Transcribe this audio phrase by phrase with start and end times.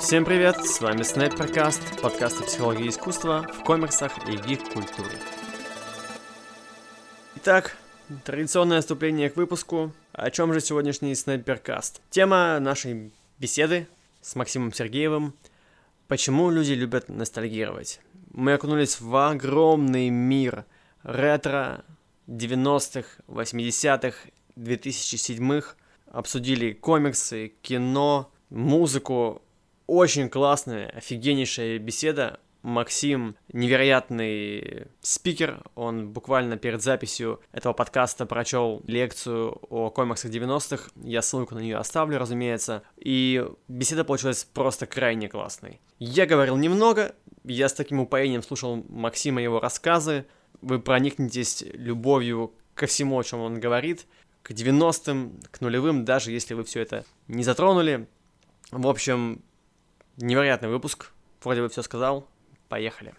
[0.00, 5.20] Всем привет, с вами Снайперкаст, подкаст о психологии искусства в комиксах и гик-культуре.
[7.36, 7.76] Итак,
[8.24, 9.92] традиционное вступление к выпуску.
[10.12, 12.02] О чем же сегодняшний Снайперкаст?
[12.10, 13.86] Тема нашей беседы
[14.20, 15.34] с Максимом Сергеевым
[16.08, 18.00] «Почему люди любят ностальгировать?».
[18.32, 20.64] Мы окунулись в огромный мир
[21.04, 21.84] ретро
[22.26, 24.16] 90-х, 80-х,
[24.56, 25.76] 2007-х,
[26.10, 29.42] обсудили комиксы, кино, музыку.
[29.86, 32.40] Очень классная, офигеннейшая беседа.
[32.62, 35.62] Максим невероятный спикер.
[35.74, 40.90] Он буквально перед записью этого подкаста прочел лекцию о комиксах 90-х.
[41.02, 42.82] Я ссылку на нее оставлю, разумеется.
[42.96, 45.82] И беседа получилась просто крайне классной.
[45.98, 47.14] Я говорил немного,
[47.44, 50.24] я с таким упоением слушал Максима его рассказы.
[50.62, 54.06] Вы проникнетесь любовью ко всему, о чем он говорит,
[54.42, 58.06] к 90-м, к нулевым, даже если вы все это не затронули.
[58.74, 59.40] В общем,
[60.16, 61.12] невероятный выпуск.
[61.44, 62.26] Вроде бы все сказал.
[62.68, 63.14] Поехали.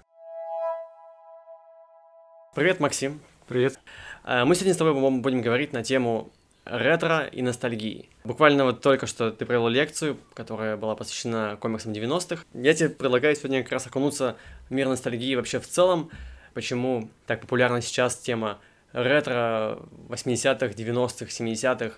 [2.53, 3.21] Привет, Максим.
[3.47, 3.79] Привет.
[4.25, 6.29] А, мы сегодня с тобой будем говорить на тему
[6.65, 8.09] ретро и ностальгии.
[8.25, 12.43] Буквально вот только что ты провел лекцию, которая была посвящена комиксам 90-х.
[12.53, 14.35] Я тебе предлагаю сегодня как раз окунуться
[14.67, 16.11] в мир ностальгии вообще в целом.
[16.53, 18.59] Почему так популярна сейчас тема
[18.91, 21.95] ретро 80-х, 90-х, 70-х,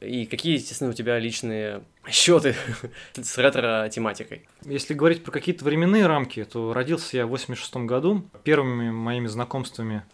[0.00, 2.54] и какие, естественно, у тебя личные счеты
[3.14, 4.46] с ретро-тематикой?
[4.64, 8.28] Если говорить про какие-то временные рамки, то родился я в 86 году.
[8.44, 10.04] Первыми моими знакомствами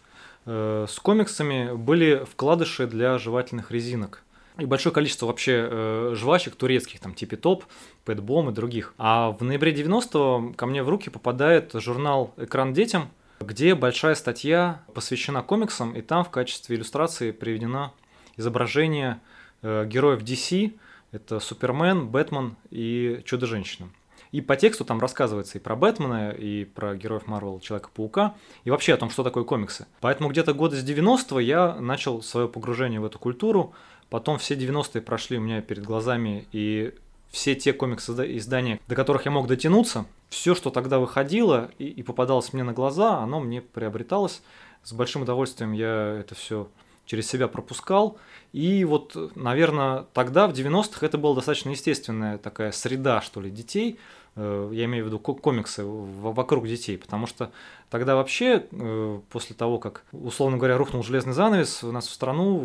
[0.45, 4.23] э, с комиксами были вкладыши для жевательных резинок.
[4.59, 7.65] И большое количество вообще э, жвачек турецких, там типа Топ,
[8.05, 8.93] Пэтбом и других.
[8.97, 13.09] А в ноябре 90-го ко мне в руки попадает журнал «Экран детям»,
[13.39, 17.93] где большая статья посвящена комиксам, и там в качестве иллюстрации приведено
[18.37, 19.19] изображение
[19.63, 20.73] героев DC,
[21.11, 23.89] это Супермен, Бэтмен и Чудо-женщина.
[24.33, 28.95] И по тексту там рассказывается и про Бэтмена, и про героев Марвел, Человека-паука, и вообще
[28.95, 29.85] о том, что такое комиксы.
[30.01, 33.73] Поэтому где-то года с 90-го я начал свое погружение в эту культуру.
[34.09, 36.95] Потом все 90-е прошли у меня перед глазами, и
[37.29, 42.53] все те комиксы-издания, до которых я мог дотянуться, все, что тогда выходило и, и попадалось
[42.53, 44.41] мне на глаза, оно мне приобреталось.
[44.83, 46.69] С большим удовольствием я это все
[47.05, 48.17] через себя пропускал.
[48.51, 53.99] И вот, наверное, тогда, в 90-х, это была достаточно естественная такая среда, что ли, детей.
[54.35, 57.51] Э, я имею в виду комиксы вокруг детей, потому что
[57.93, 62.57] тогда вообще, э, после того, как, условно говоря, рухнул железный занавес, у нас в страну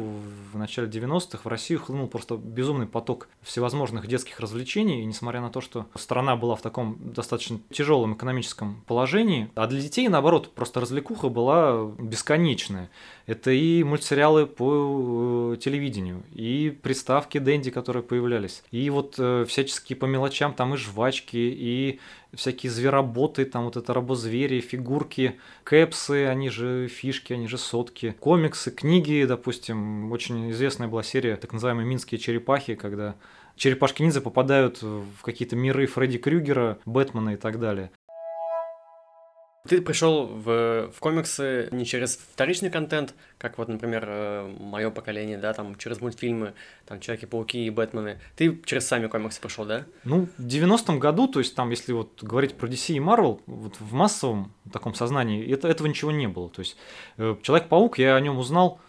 [0.55, 5.51] в начале 90-х в Россию хлынул просто безумный поток всевозможных детских развлечений, и несмотря на
[5.51, 10.81] то, что страна была в таком достаточно тяжелом экономическом положении, а для детей, наоборот, просто
[10.81, 12.89] развлекуха была бесконечная.
[13.27, 20.07] Это и мультсериалы по э, телевидению, и приставки Дэнди, которые появлялись, и вот всяческие по
[20.07, 22.01] мелочам там и жвачки, и
[22.35, 28.71] всякие звероботы, там вот это рабозвери, фигурки, кэпсы, они же фишки, они же сотки, комиксы,
[28.71, 33.15] книги, допустим, очень известная была серия, так называемые «Минские черепахи», когда
[33.57, 37.91] черепашки-ниндзя попадают в какие-то миры Фредди Крюгера, Бэтмена и так далее.
[39.69, 45.37] Ты пришел в, в комиксы не через вторичный контент, как вот, например, э, мое поколение,
[45.39, 46.55] да, там через мультфильмы,
[46.87, 48.19] там Человеки-пауки и Бэтмены.
[48.37, 49.85] Ты через сами комиксы пришел, да?
[50.05, 53.75] Ну, в 90-м году, то есть там, если вот говорить про DC и Marvel, вот
[53.79, 56.49] в массовом таком сознании это, этого ничего не было.
[56.49, 56.77] То есть
[57.19, 58.81] э, Человек-паук, я о нем узнал,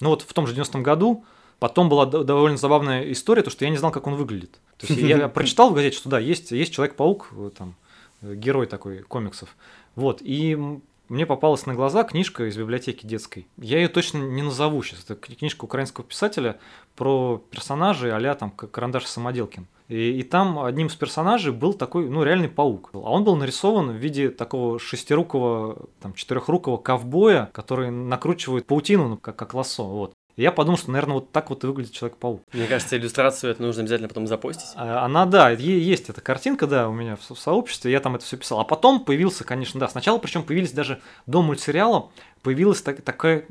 [0.00, 1.24] ну вот в том же 90-м году,
[1.58, 4.60] Потом была довольно забавная история, то что я не знал, как он выглядит.
[4.76, 7.76] То есть я прочитал в газете, что да, есть, есть Человек-паук, э, там,
[8.20, 9.56] герой такой комиксов.
[9.96, 10.56] Вот, и
[11.08, 13.46] мне попалась на глаза книжка из библиотеки детской.
[13.58, 15.04] Я ее точно не назову сейчас.
[15.04, 16.58] Это книжка украинского писателя
[16.96, 19.66] про персонажей а там Карандаш Самоделкин.
[19.88, 22.90] И, и там одним из персонажей был такой, ну, реальный паук.
[22.92, 29.16] А он был нарисован в виде такого шестирукого, там, четырехрукого ковбоя, который накручивает паутину, ну,
[29.16, 29.84] как, как лосо.
[29.84, 30.12] Вот.
[30.36, 32.42] Я подумал, что, наверное, вот так вот и выглядит Человек-паук.
[32.52, 34.68] Мне кажется, иллюстрацию это нужно обязательно потом запостить.
[34.76, 38.36] А, она, да, есть эта картинка, да, у меня в сообществе, я там это все
[38.36, 38.60] писал.
[38.60, 42.10] А потом появился, конечно, да, сначала причем появились даже до мультсериала,
[42.46, 43.44] появилась так, такая,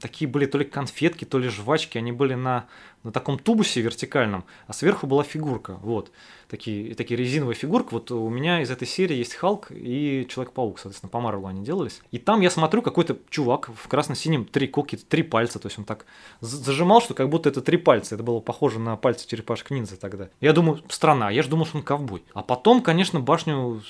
[0.00, 2.66] такие были то ли конфетки, то ли жвачки, они были на,
[3.02, 6.12] на таком тубусе вертикальном, а сверху была фигурка, вот,
[6.48, 11.10] такие, такие резиновые фигурки, вот у меня из этой серии есть Халк и Человек-паук, соответственно,
[11.10, 15.24] по Марвелу они делались, и там я смотрю, какой-то чувак в красно-синем три коки, три
[15.24, 16.06] пальца, то есть он так
[16.40, 20.28] зажимал, что как будто это три пальца, это было похоже на пальцы черепашек ниндзя тогда.
[20.40, 22.22] Я думаю, страна, я же думал, что он ковбой.
[22.32, 23.82] А потом, конечно, башню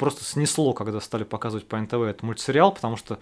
[0.00, 3.18] просто снесло, когда стали показывать по НТВ этот мультсериал, потому что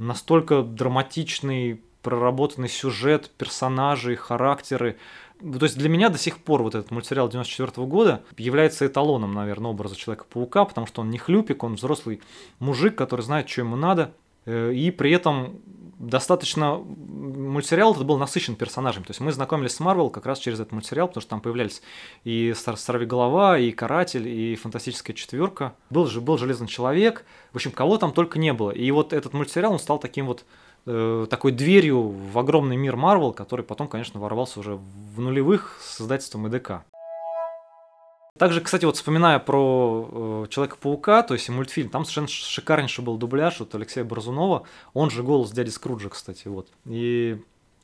[0.00, 4.96] настолько драматичный, проработанный сюжет, персонажи, характеры,
[5.40, 9.70] то есть для меня до сих пор вот этот мультсериал 94 года является эталоном, наверное,
[9.70, 12.20] образа Человека-паука, потому что он не хлюпик, он взрослый
[12.58, 14.12] мужик, который знает, что ему надо,
[14.46, 15.60] и при этом
[16.00, 19.04] достаточно мультсериал этот был насыщен персонажами.
[19.04, 21.82] То есть мы знакомились с Марвел как раз через этот мультсериал, потому что там появлялись
[22.24, 22.54] и
[23.04, 25.74] Голова, и Каратель, и Фантастическая четверка.
[25.90, 27.26] Был же был Железный человек.
[27.52, 28.70] В общем, кого там только не было.
[28.70, 30.46] И вот этот мультсериал он стал таким вот
[30.86, 36.00] э, такой дверью в огромный мир Марвел, который потом, конечно, ворвался уже в нулевых с
[36.00, 36.82] издательством ИДК.
[38.40, 43.60] Также, кстати, вот вспоминая про э, Человека-паука, то есть мультфильм, там совершенно шикарнейший был дубляж
[43.60, 44.62] от Алексея Борзунова,
[44.94, 46.66] он же голос дяди Скруджа, кстати, вот.
[46.86, 47.38] И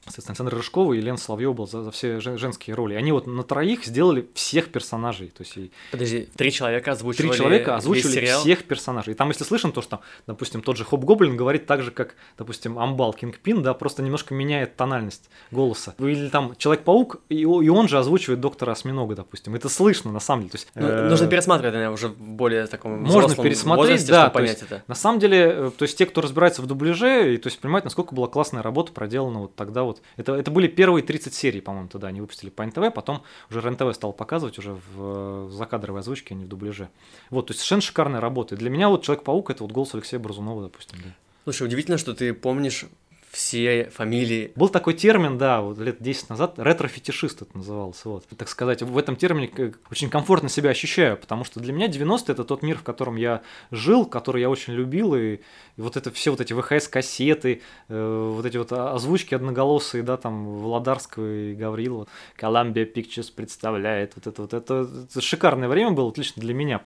[0.06, 2.94] Соответственно, Александр Рыжкова и Лена Соловьева был за, за все женские роли.
[2.94, 5.28] Они вот на троих сделали всех персонажей.
[5.28, 5.72] То есть, и...
[5.90, 9.14] Подожди, три человека озвучивали Три человека озвучивали всех персонажей.
[9.14, 11.90] И там, если слышно, то, что там, допустим, тот же Хоп Гоблин говорит так же,
[11.90, 15.94] как, допустим, Амбал Кингпин, да, просто немножко меняет тональность голоса.
[15.98, 19.54] Или там Человек-паук, и, и он же озвучивает доктора Осьминога, допустим.
[19.54, 20.50] Это слышно, на самом деле.
[20.52, 21.08] То есть, ну, э...
[21.08, 24.30] Нужно пересматривать, наверное, уже в более таком Можно пересмотреть, возрасте, да.
[24.30, 24.82] понять есть, это.
[24.86, 27.84] На самом деле, э, то есть те, кто разбирается в дубляже, и, то есть понимают,
[27.84, 29.95] насколько была классная работа проделана вот тогда вот.
[30.16, 33.94] Это, это были первые 30 серий, по-моему, тогда они выпустили по НТВ, потом уже РЕН-ТВ
[33.94, 36.88] стал показывать уже в закадровой озвучке, а не в дубляже.
[37.30, 38.54] Вот, то есть совершенно шикарная работа.
[38.54, 40.98] И для меня вот Человек-паук это вот голос Алексея Бразунова, допустим.
[41.02, 41.10] Да.
[41.44, 42.86] Слушай, удивительно, что ты помнишь
[43.30, 44.52] все фамилии.
[44.56, 48.08] Был такой термин, да, вот лет 10 назад, ретро-фетишист это назывался.
[48.08, 48.26] Вот.
[48.36, 52.44] Так сказать, в этом термине очень комфортно себя ощущаю, потому что для меня 90 это
[52.44, 55.40] тот мир, в котором я жил, который я очень любил, и, и
[55.76, 61.30] вот это все вот эти ВХС-кассеты, э, вот эти вот озвучки одноголосые, да, там, Володарского
[61.30, 62.06] и Гаврилова,
[62.40, 66.82] Columbia Pictures представляет, вот это вот, это, это шикарное время было, отлично для меня.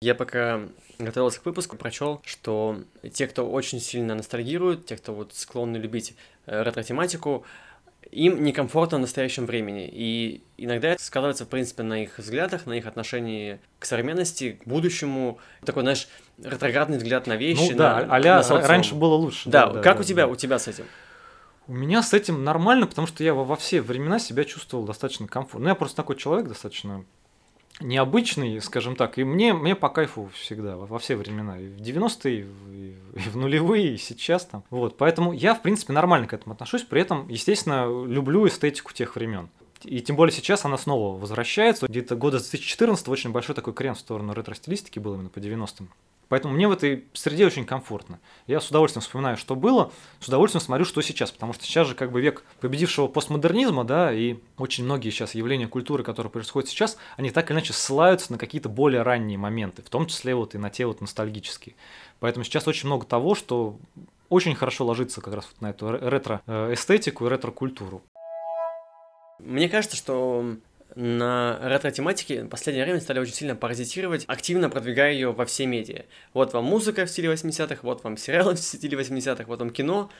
[0.00, 0.60] Я пока
[1.00, 2.78] готовился к выпуску, прочел, что
[3.12, 6.14] те, кто очень сильно ностальгируют, те, кто вот склонны любить
[6.46, 7.44] э, ретро-тематику,
[8.12, 9.90] им некомфортно в настоящем времени.
[9.92, 14.68] И иногда это сказывается, в принципе, на их взглядах, на их отношении к современности, к
[14.68, 15.40] будущему.
[15.64, 16.06] Такой, знаешь,
[16.40, 17.72] ретроградный взгляд на вещи.
[17.72, 19.50] Ну да, на, а на раньше было лучше.
[19.50, 20.32] Да, да как да, у тебя, да.
[20.32, 20.84] у тебя с этим?
[21.66, 25.26] У меня с этим нормально, потому что я во, во все времена себя чувствовал достаточно
[25.26, 25.64] комфортно.
[25.64, 27.04] Ну, я просто такой человек достаточно
[27.80, 31.80] необычный, скажем так, и мне, мне по кайфу всегда, во, во все времена, и в
[31.80, 34.64] 90-е, и, и в нулевые, и сейчас там.
[34.70, 39.14] Вот, поэтому я, в принципе, нормально к этому отношусь, при этом, естественно, люблю эстетику тех
[39.16, 39.48] времен.
[39.84, 41.86] И тем более сейчас она снова возвращается.
[41.86, 45.88] Где-то года с 2014 очень большой такой крен в сторону ретро-стилистики был именно по 90-м.
[46.28, 48.20] Поэтому мне в этой среде очень комфортно.
[48.46, 49.90] Я с удовольствием вспоминаю, что было,
[50.20, 54.12] с удовольствием смотрю, что сейчас, потому что сейчас же как бы век победившего постмодернизма, да,
[54.12, 58.38] и очень многие сейчас явления культуры, которые происходят сейчас, они так или иначе ссылаются на
[58.38, 61.74] какие-то более ранние моменты, в том числе вот и на те вот ностальгические.
[62.20, 63.78] Поэтому сейчас очень много того, что
[64.28, 68.02] очень хорошо ложится как раз вот на эту ретро-эстетику и ретро-культуру.
[69.38, 70.56] Мне кажется, что
[70.94, 76.04] на ретро-тематике в последнее время стали очень сильно паразитировать, активно продвигая ее во все медиа.
[76.34, 80.10] Вот вам музыка в стиле 80-х, вот вам сериалы в стиле 80-х, вот вам кино.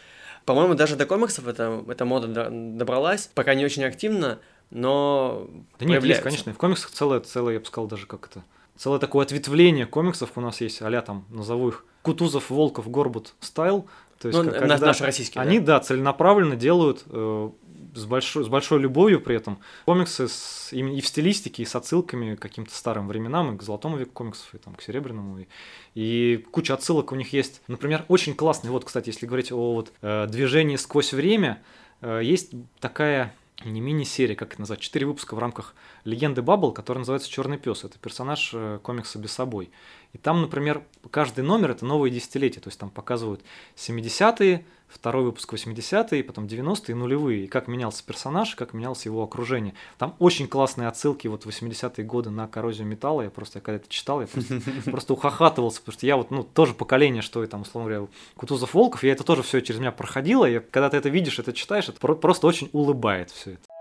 [0.44, 4.38] По-моему, даже до комиксов эта, эта мода добралась, пока не очень активно,
[4.70, 5.48] но
[5.78, 8.44] Да нет, есть, конечно, и в комиксах целое, целое, я бы сказал, даже как это,
[8.76, 13.88] целое такое ответвление комиксов у нас есть, а там, назову их, Кутузов, Волков, Горбут стайл,
[14.18, 15.42] то есть, ну, когда наши российские.
[15.42, 17.50] Они, да, да целенаправленно делают э,
[17.94, 19.58] с большой, с большой любовью при этом.
[19.84, 23.62] Комиксы с, и, и в стилистике, и с отсылками к каким-то старым временам, и к
[23.62, 25.38] золотому веку комиксов, и там, к серебряному.
[25.38, 25.46] И,
[25.94, 27.62] и куча отсылок у них есть.
[27.68, 31.62] Например, очень классный, вот, кстати, если говорить о вот, э, движении сквозь время,
[32.00, 36.98] э, есть такая не мини-серия, как это назвать, четыре выпуска в рамках легенды Баббл, который
[36.98, 37.82] называется Черный пес.
[37.82, 39.70] Это персонаж э, комикса без собой.
[40.12, 43.42] И там, например, каждый номер это новое десятилетие, то есть там показывают
[43.76, 49.22] 70-е, второй выпуск 80-е, потом 90-е и нулевые, и как менялся персонаж, как менялось его
[49.22, 49.74] окружение.
[49.98, 53.88] Там очень классные отсылки вот 80-е годы на коррозию металла, я просто, я когда это
[53.88, 57.62] читал, я просто, просто ухахатывался, потому что я вот, ну, тоже поколение, что и там,
[57.62, 61.08] условно говоря, Кутузов Волков, я это тоже все через меня проходило, и когда ты это
[61.08, 63.77] видишь, это читаешь, это просто очень улыбает все это.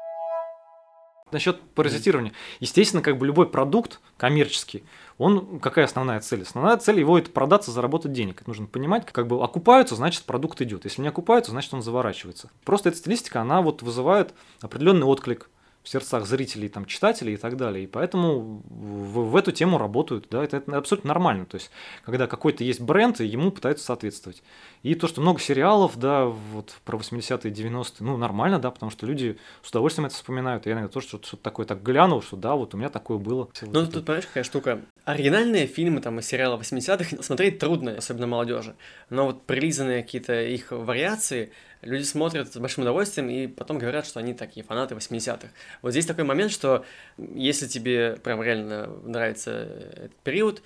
[1.32, 2.32] Насчет паразитирования.
[2.60, 4.84] Естественно, как бы любой продукт коммерческий,
[5.18, 6.44] он какая основная цель?
[6.44, 8.42] Основная цель его это продаться, заработать денег.
[8.42, 10.86] Это нужно понимать, как бы окупаются, значит продукт идет.
[10.86, 12.50] Если не окупаются, значит он заворачивается.
[12.64, 15.50] Просто эта стилистика, она вот вызывает определенный отклик.
[15.88, 17.86] В сердцах зрителей, там, читателей и так далее.
[17.86, 21.46] И поэтому в, в эту тему работают, да, это, это абсолютно нормально.
[21.46, 21.72] То есть,
[22.04, 24.44] когда какой-то есть бренд, и ему пытаются соответствовать.
[24.84, 29.06] И то, что много сериалов, да, вот про 80-е, 90-е, ну, нормально, да, потому что
[29.06, 30.68] люди с удовольствием это вспоминают.
[30.68, 33.18] И я иногда тоже что-то, что такое так глянул, что да, вот у меня такое
[33.18, 33.48] было.
[33.62, 34.82] Ну, вот тут, понимаешь, какая штука?
[35.06, 38.76] Оригинальные фильмы там из сериала 80-х смотреть трудно, особенно молодежи.
[39.10, 44.20] Но вот прилизанные какие-то их вариации, люди смотрят с большим удовольствием и потом говорят, что
[44.20, 45.50] они такие фанаты 80-х.
[45.82, 46.86] Вот здесь такой момент, что
[47.18, 50.62] если тебе прям реально нравится этот период,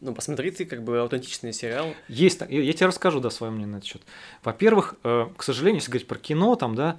[0.00, 1.94] ну, посмотри ты как бы аутентичный сериал.
[2.08, 4.02] Есть, я, я тебе расскажу, да, свое мнение на этот счет.
[4.42, 6.98] Во-первых, э, к сожалению, если говорить про кино, там, да,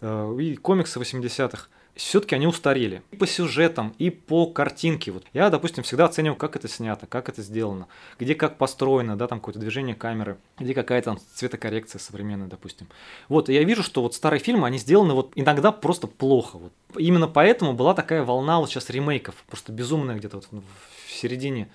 [0.00, 3.02] э, и комиксы 80-х, все-таки они устарели.
[3.10, 5.10] И по сюжетам, и по картинке.
[5.10, 7.88] Вот я, допустим, всегда оценивал, как это снято, как это сделано,
[8.20, 12.86] где как построено, да, там какое-то движение камеры, где какая-то там цветокоррекция современная, допустим.
[13.28, 16.58] Вот, и я вижу, что вот старые фильмы, они сделаны вот иногда просто плохо.
[16.58, 16.72] Вот.
[16.96, 21.68] Именно поэтому была такая волна вот сейчас ремейков, просто безумная где-то вот в середине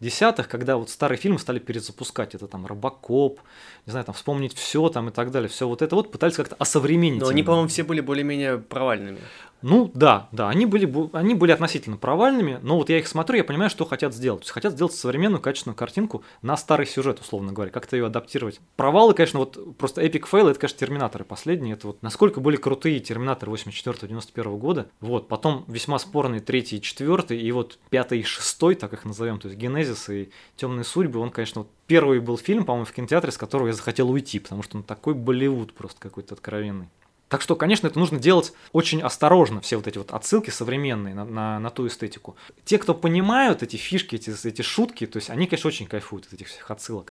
[0.00, 3.40] десятых, когда вот старые фильмы стали перезапускать, это там Робокоп,
[3.86, 6.56] не знаю, там вспомнить все там и так далее, все вот это вот пытались как-то
[6.56, 7.20] осовременить.
[7.20, 9.18] Но они, по-моему, все были более-менее провальными.
[9.66, 13.44] Ну да, да, они были, они были относительно провальными, но вот я их смотрю, я
[13.44, 14.40] понимаю, что хотят сделать.
[14.40, 18.60] То есть хотят сделать современную качественную картинку на старый сюжет, условно говоря, как-то ее адаптировать.
[18.76, 21.76] Провалы, конечно, вот просто epic fail, это, конечно, Терминаторы последние.
[21.76, 24.90] Это вот насколько были крутые Терминаторы 84-91 года.
[25.00, 29.40] Вот, потом весьма спорные третий и четвертый, и вот пятый и шестой, так их назовем,
[29.40, 33.32] то есть Генезис и Темные судьбы, он, конечно, вот первый был фильм, по-моему, в кинотеатре,
[33.32, 36.90] с которого я захотел уйти, потому что он такой Болливуд просто какой-то откровенный.
[37.28, 41.24] Так что, конечно, это нужно делать очень осторожно, все вот эти вот отсылки современные на,
[41.24, 42.36] на, на ту эстетику.
[42.64, 46.34] Те, кто понимают эти фишки, эти, эти шутки, то есть они, конечно, очень кайфуют от
[46.34, 47.10] этих всех отсылок.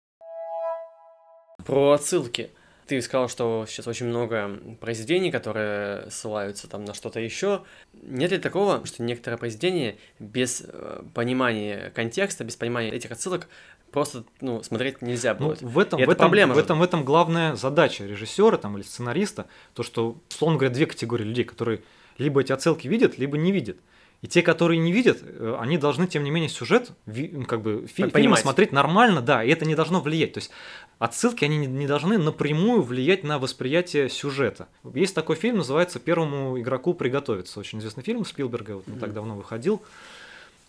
[1.65, 2.51] Про отсылки.
[2.87, 7.63] Ты сказал, что сейчас очень много произведений, которые ссылаются там на что-то еще.
[7.93, 13.49] Нет ли такого, что некоторые произведения без э, понимания контекста, без понимания этих отсылок
[13.93, 15.63] просто ну, смотреть нельзя ну, будет.
[15.63, 18.77] Ну, в этом, и в, этом, проблема в, этом, в этом главная задача режиссера там,
[18.77, 21.83] или сценариста, то, что, условно говоря, две категории людей, которые
[22.19, 23.77] либо эти отсылки видят, либо не видят.
[24.23, 27.89] И те, которые не видят, э, они должны, тем не менее, сюжет, ну, как бы,
[27.89, 30.35] фи- фильм смотреть нормально, да, и это не должно влиять.
[30.35, 30.53] То есть
[31.01, 34.69] отсылки, они не должны напрямую влиять на восприятие сюжета.
[34.95, 37.59] Есть такой фильм, называется «Первому игроку приготовиться».
[37.59, 39.01] Очень известный фильм Спилберга, вот не mm-hmm.
[39.01, 39.83] так давно выходил.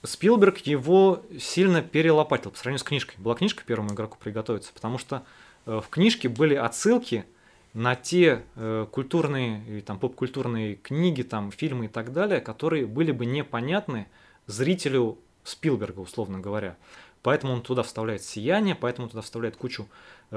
[0.02, 3.16] Спилберг его сильно перелопатил по сравнению с книжкой.
[3.20, 5.22] Была книжка первому игроку приготовиться, потому что
[5.68, 7.26] э, в книжке были отсылки
[7.74, 13.12] на те э, культурные и там поп-культурные книги, там фильмы и так далее, которые были
[13.12, 14.08] бы непонятны
[14.46, 16.78] зрителю Спилберга, условно говоря.
[17.24, 19.88] Поэтому он туда вставляет сияние, поэтому он туда вставляет кучу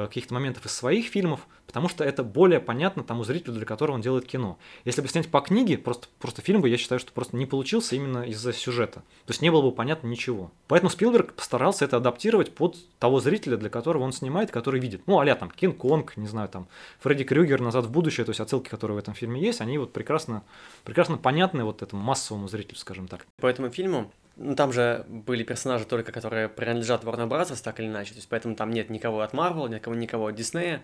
[0.05, 4.03] каких-то моментов из своих фильмов, потому что это более понятно тому зрителю, для которого он
[4.03, 4.59] делает кино.
[4.85, 7.97] Если бы снять по книге, просто, просто фильм бы, я считаю, что просто не получился
[7.97, 9.00] именно из-за сюжета.
[9.25, 10.50] То есть не было бы понятно ничего.
[10.69, 15.03] Поэтому Спилберг постарался это адаптировать под того зрителя, для которого он снимает, который видит.
[15.07, 16.69] Ну, а там Кинг-Конг, не знаю, там
[17.00, 19.93] Фредди Крюгер, Назад в будущее, то есть отсылки, которые в этом фильме есть, они вот
[19.93, 20.45] прекрасно,
[20.85, 23.26] прекрасно понятны вот этому массовому зрителю, скажем так.
[23.41, 27.87] По этому фильму ну, там же были персонажи только, которые принадлежат Warner Bros., так или
[27.87, 30.81] иначе, то есть поэтому там нет никого от Marvel, никого, никого от Disney,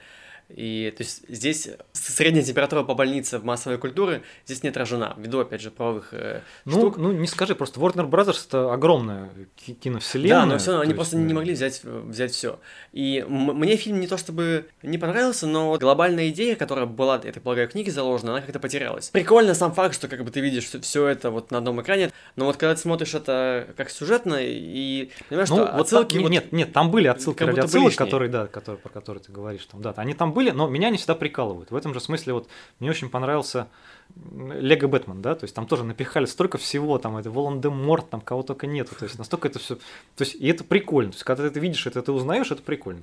[0.55, 5.41] и то есть здесь средняя температура по больнице в массовой культуре здесь не отражена, ввиду,
[5.41, 6.97] опять же, правовых э, ну, штук.
[6.99, 10.41] Ну, не скажи, просто Warner Brothers это огромная киновселенная.
[10.41, 10.97] Да, но все равно они есть...
[10.97, 12.59] просто не могли взять, взять все.
[12.93, 17.43] И мне фильм не то чтобы не понравился, но глобальная идея, которая была, я так
[17.43, 19.11] полагаю, в книге заложена, она как-то потерялась.
[19.11, 22.47] Прикольно сам факт, что как бы ты видишь все это вот на одном экране, но
[22.47, 26.15] вот когда ты смотришь это как сюжетно и понимаешь, ну, что вот отсылки...
[26.15, 29.33] Там, вот, нет, нет, там были отсылки ради отсылок, которые, да, которые, про которые ты
[29.33, 29.67] говоришь.
[29.67, 31.71] Там, да, они там были, но меня не всегда прикалывают.
[31.71, 32.49] В этом же смысле вот
[32.81, 33.69] мне очень понравился
[34.15, 38.43] Лего Бэтмен, да, то есть там тоже напихали столько всего, там это Волан-де-Морт, там кого
[38.43, 41.45] только нету, то есть настолько это все, то есть и это прикольно, то есть когда
[41.45, 43.03] ты это видишь, это ты узнаешь, это прикольно.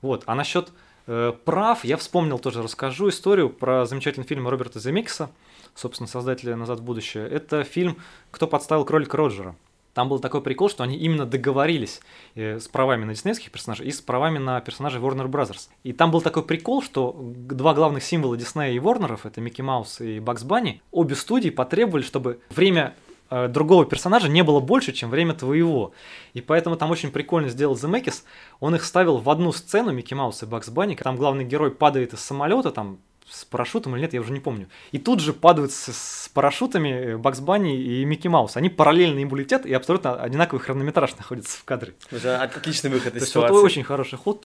[0.00, 0.70] Вот, а насчет
[1.06, 5.30] э, прав, я вспомнил тоже, расскажу историю про замечательный фильм Роберта Земекиса,
[5.74, 7.28] собственно, создателя «Назад в будущее».
[7.28, 7.98] Это фильм
[8.30, 9.54] «Кто подставил кролика Роджера».
[9.98, 12.00] Там был такой прикол, что они именно договорились
[12.36, 15.70] э, с правами на диснеевских персонажей и с правами на персонажей Warner Brothers.
[15.82, 20.00] И там был такой прикол, что два главных символа Диснея и Warner, это Микки Маус
[20.00, 22.94] и Бакс Банни, обе студии потребовали, чтобы время
[23.28, 25.90] э, другого персонажа не было больше, чем время твоего.
[26.32, 28.24] И поэтому там очень прикольно сделал Земекис.
[28.60, 30.94] Он их ставил в одну сцену, Микки Маус и Бакс Банни.
[30.94, 34.68] Там главный герой падает из самолета, там с парашютом или нет, я уже не помню.
[34.92, 38.56] И тут же падают с, с парашютами э, Бакс Банни и Микки Маус.
[38.56, 41.94] Они параллельно им летят и абсолютно одинаковый хронометраж находится в кадре.
[42.10, 43.52] Это отличный выход из ситуации.
[43.52, 44.44] Вот очень хороший ход.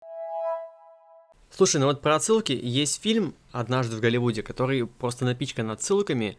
[1.50, 6.38] Слушай, ну вот про отсылки есть фильм «Однажды в Голливуде», который просто напичкан отсылками,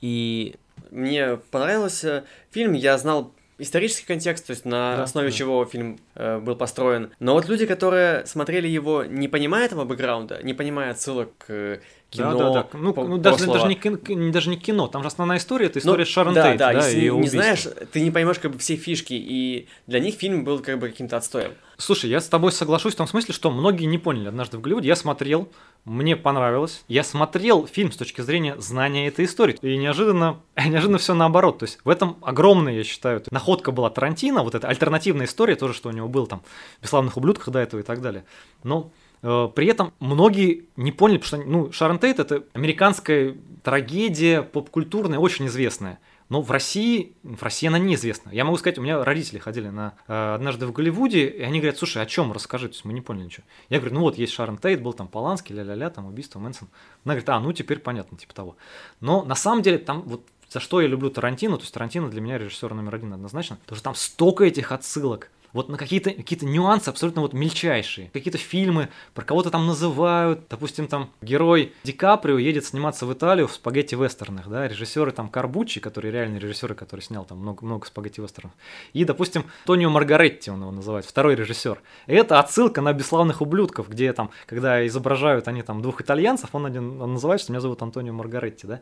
[0.00, 0.54] и
[0.90, 5.34] мне понравился фильм, я знал исторический контекст, то есть на Да, основе да.
[5.36, 7.10] чего фильм э, был построен.
[7.20, 11.80] Но вот люди, которые смотрели его, не понимая этого бэкграунда, не понимая отсылок к э,
[12.10, 12.78] кино, да, да, да.
[12.78, 15.66] Ну, по- ну, даже, даже, не, кин- не- даже не кино, там же основная история,
[15.66, 18.38] это Ну, история с Шарон да, Тейт, да, да, если не знаешь, ты не поймешь
[18.38, 21.52] как бы все фишки, и для них фильм был как бы каким-то отстоем.
[21.76, 24.88] Слушай, я с тобой соглашусь в том смысле, что многие не поняли однажды в Голливуде.
[24.88, 25.48] Я смотрел,
[25.84, 26.84] мне понравилось.
[26.88, 29.56] Я смотрел фильм с точки зрения знания этой истории.
[29.62, 31.58] И неожиданно, неожиданно все наоборот.
[31.58, 35.74] То есть в этом огромная, я считаю, находка была Тарантино, вот эта альтернативная история, тоже,
[35.74, 36.42] что у него был там
[36.78, 38.24] в «Бесславных ублюдках» до этого и так далее.
[38.62, 44.42] Но э, при этом многие не поняли, потому что ну, Шарон Тейт это американская трагедия
[44.42, 45.98] поп-культурная, очень известная.
[46.30, 48.30] Но в России, в России она неизвестна.
[48.30, 51.76] Я могу сказать, у меня родители ходили на э, однажды в Голливуде, и они говорят,
[51.76, 53.44] слушай, о чем расскажи, то есть мы не поняли ничего.
[53.68, 56.68] Я говорю, ну вот есть Шарон Тейт, был там Поланский, ля-ля-ля, там убийство Мэнсон.
[57.04, 58.56] Она говорит, а, ну теперь понятно, типа того.
[59.00, 62.20] Но на самом деле там вот за что я люблю Тарантино, то есть Тарантино для
[62.20, 66.44] меня режиссер номер один однозначно, потому что там столько этих отсылок, вот на какие-то какие
[66.44, 68.10] нюансы абсолютно вот мельчайшие.
[68.12, 70.40] Какие-то фильмы про кого-то там называют.
[70.48, 75.80] Допустим, там герой Ди Каприо едет сниматься в Италию в спагетти-вестернах, да, режиссеры там Карбуччи,
[75.80, 78.52] который реальный режиссер, который снял там много, много спагетти-вестернов.
[78.92, 81.80] И, допустим, Тонио Маргаретти он его называет, второй режиссер.
[82.06, 87.00] Это отсылка на «Бесславных ублюдков», где там, когда изображают они там двух итальянцев, он один
[87.00, 88.80] он называет, что меня зовут Антонио Маргаретти, да.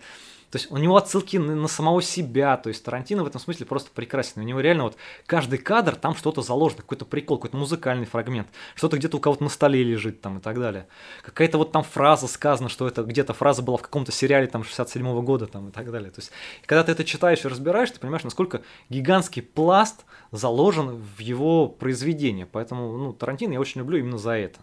[0.51, 3.91] То есть у него отсылки на, самого себя, то есть Тарантино в этом смысле просто
[3.91, 4.41] прекрасен.
[4.41, 8.97] У него реально вот каждый кадр там что-то заложено, какой-то прикол, какой-то музыкальный фрагмент, что-то
[8.97, 10.89] где-то у кого-то на столе лежит там и так далее.
[11.23, 15.21] Какая-то вот там фраза сказана, что это где-то фраза была в каком-то сериале там 67
[15.23, 16.11] года там и так далее.
[16.11, 16.33] То есть
[16.65, 22.47] когда ты это читаешь и разбираешь, ты понимаешь, насколько гигантский пласт заложен в его произведение.
[22.47, 24.61] Поэтому, ну, Тарантино я очень люблю именно за это.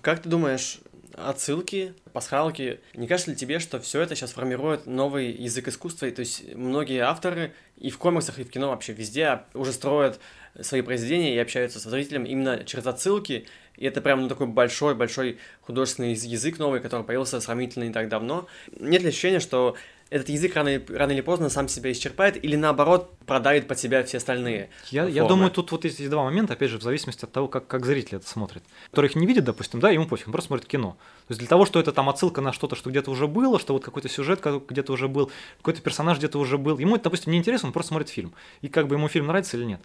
[0.00, 0.78] Как ты думаешь,
[1.14, 6.06] отсылки, пасхалки, не кажется ли тебе, что все это сейчас формирует новый язык искусства?
[6.06, 10.18] И, то есть многие авторы и в комиксах, и в кино вообще везде уже строят
[10.60, 13.46] свои произведения и общаются со зрителем именно через отсылки.
[13.76, 18.46] И это прям ну, такой большой-большой художественный язык новый, который появился сравнительно не так давно.
[18.78, 19.76] Нет ли ощущения, что
[20.08, 24.04] этот язык рано, или- рано или поздно сам себя исчерпает или наоборот продавит под себя
[24.04, 24.70] все остальные?
[24.90, 25.28] Я, я формы?
[25.28, 28.16] думаю, тут вот есть два момента, опять же, в зависимости от того, как, как зритель
[28.16, 28.62] это смотрит.
[28.90, 30.96] Который их не видит, допустим, да, ему пофиг, он просто смотрит кино.
[31.26, 33.72] То есть для того, что это там отсылка на что-то, что где-то уже было, что
[33.72, 37.38] вот какой-то сюжет где-то уже был, какой-то персонаж где-то уже был, ему это, допустим, не
[37.38, 38.32] интересно, он просто смотрит фильм.
[38.62, 39.80] И как бы ему фильм нравится или нет.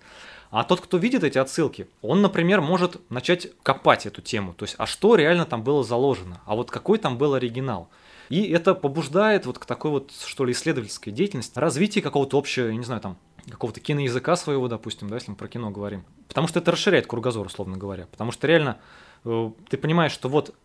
[0.52, 4.54] А тот, кто видит эти отсылки, он, например, может начать копать эту тему.
[4.54, 6.42] То есть, а что реально там было заложено?
[6.46, 7.90] А вот какой там был оригинал?
[8.32, 12.76] И это побуждает вот к такой вот, что ли, исследовательской деятельности, развитие какого-то общего, я
[12.76, 13.18] не знаю, там,
[13.50, 16.06] какого-то киноязыка своего, допустим, да, если мы про кино говорим.
[16.30, 18.08] Потому что это расширяет кругозор, условно говоря.
[18.10, 18.78] Потому что реально
[19.26, 20.56] э, ты понимаешь, что вот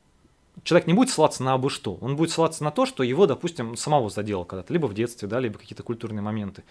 [0.62, 3.76] человек не будет ссылаться на абы что, он будет ссылаться на то, что его, допустим,
[3.76, 6.62] самого задело когда-то, либо в детстве, да, либо какие-то культурные моменты.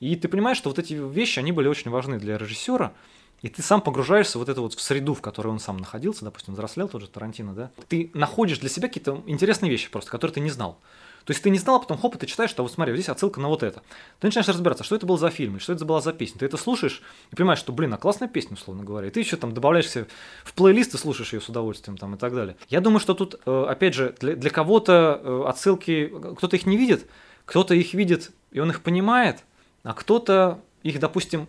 [0.00, 2.94] И ты понимаешь, что вот эти вещи, они были очень важны для режиссера,
[3.42, 6.54] и ты сам погружаешься вот это вот в среду, в которой он сам находился, допустим,
[6.54, 7.70] взрослел тот же Тарантино, да.
[7.88, 10.78] Ты находишь для себя какие-то интересные вещи просто, которые ты не знал.
[11.24, 13.10] То есть ты не знал, а потом хоп, и ты читаешь, что вот смотри, здесь
[13.10, 13.82] отсылка на вот это.
[14.18, 16.38] Ты начинаешь разбираться, что это был за фильм, или что это была за песня.
[16.38, 19.08] Ты это слушаешь и понимаешь, что, блин, а классная песня, условно говоря.
[19.08, 20.06] И ты еще там добавляешь себе
[20.42, 22.56] в плейлист и слушаешь ее с удовольствием там и так далее.
[22.70, 26.78] Я думаю, что тут, э, опять же, для, для кого-то э, отсылки, кто-то их не
[26.78, 27.06] видит,
[27.44, 29.44] кто-то их видит, и он их понимает,
[29.82, 31.48] а кто-то их, допустим,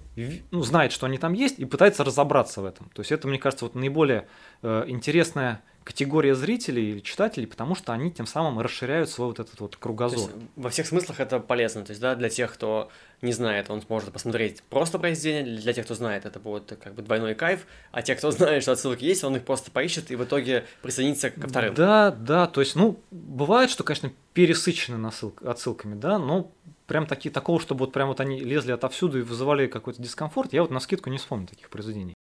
[0.51, 2.89] ну, знает, что они там есть, и пытается разобраться в этом.
[2.93, 4.27] То есть это, мне кажется, вот наиболее
[4.61, 9.59] э, интересная категория зрителей или читателей, потому что они тем самым расширяют свой вот этот
[9.59, 10.19] вот То кругозор.
[10.19, 11.83] есть во всех смыслах это полезно.
[11.83, 15.85] То есть, да, для тех, кто не знает, он сможет посмотреть просто произведение, для тех,
[15.85, 19.23] кто знает, это будет как бы двойной кайф, а те, кто знает, что отсылки есть,
[19.23, 21.73] он их просто поищет и в итоге присоединится ко вторым.
[21.73, 25.09] Да, да, то есть, ну, бывает, что, конечно, пересыщены
[25.41, 26.51] отсылками, да, но
[26.89, 30.61] прям такие, такого, чтобы вот прям вот они лезли отовсюду и вызывали какой-то дискомфорт, я
[30.61, 32.15] вот на скидку не вспомню таких произведений.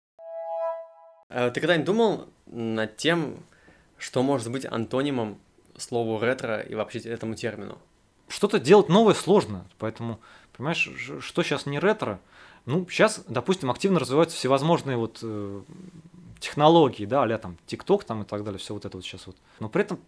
[1.31, 3.43] А Ты когда-нибудь думал над тем,
[3.97, 5.39] что может быть антонимом
[5.77, 7.79] слову ретро и вообще этому термину?
[8.29, 10.21] Что-то делать новое сложно, поэтому,
[10.57, 10.89] понимаешь,
[11.21, 12.21] что сейчас не ретро,
[12.67, 15.63] ну, сейчас, допустим, активно развиваются всевозможные вот э,
[16.41, 19.37] технологии, да, а там ТикТок там и так далее, все вот это вот сейчас вот.
[19.61, 19.99] Но при этом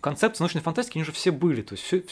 [0.00, 1.62] концепции научной фантастики они же все были.
[1.62, 2.04] То есть, все,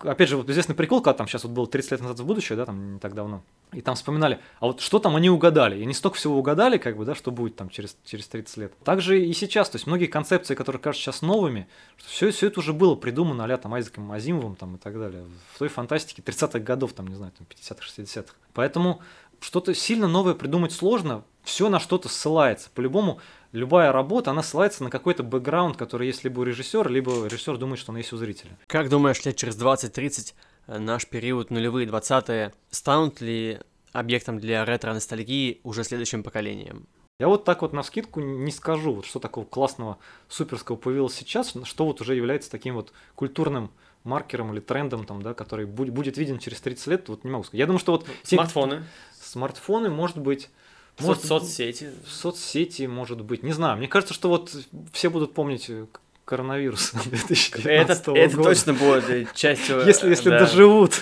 [0.00, 2.56] опять же, вот известный прикол, когда там сейчас вот было 30 лет назад в будущее,
[2.56, 5.82] да, там не так давно, и там вспоминали, а вот что там они угадали, и
[5.82, 8.78] они столько всего угадали, как бы, да, что будет там через, через 30 лет.
[8.84, 12.72] Также и сейчас, то есть многие концепции, которые кажутся сейчас новыми, все, все это уже
[12.72, 16.92] было придумано а там Айзеком Азимовым там и так далее, в той фантастике 30-х годов,
[16.92, 18.34] там, не знаю, там 50-х, 60-х.
[18.52, 19.00] Поэтому
[19.40, 22.70] что-то сильно новое придумать сложно, все на что-то ссылается.
[22.74, 23.20] По-любому,
[23.54, 27.78] любая работа, она ссылается на какой-то бэкграунд, который есть либо у режиссера, либо режиссер думает,
[27.78, 28.58] что он есть у зрителя.
[28.66, 30.34] Как думаешь, лет через 20-30
[30.66, 33.60] наш период нулевые, двадцатые, станут ли
[33.92, 36.86] объектом для ретро-ностальгии уже следующим поколением?
[37.20, 41.54] Я вот так вот на скидку не скажу, вот что такого классного, суперского появилось сейчас,
[41.62, 43.70] что вот уже является таким вот культурным
[44.02, 47.44] маркером или трендом, там, да, который будет, будет виден через 30 лет, вот не могу
[47.44, 47.60] сказать.
[47.60, 48.06] Я думаю, что вот...
[48.24, 48.84] Смартфоны.
[49.22, 50.50] Смартфоны, может быть...
[51.00, 51.90] Может, соцсети.
[52.06, 53.42] Соцсети, может быть.
[53.42, 53.76] Не знаю.
[53.76, 54.54] Мне кажется, что вот
[54.92, 55.86] все будут помнить э,
[56.24, 58.12] коронавирус 2019 это.
[58.12, 59.80] Это точно будет э, частью...
[59.86, 61.00] Если, если доживут.